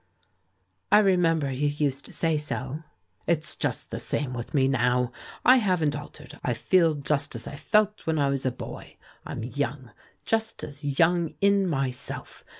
[0.91, 2.79] "I remember you used to say so.'*
[3.27, 5.11] "It's just the same with me now;
[5.45, 8.97] I haven't altered, I feel just as I felt when I was a boy.
[9.27, 9.91] I'm young—
[10.25, 12.43] just as young in myself.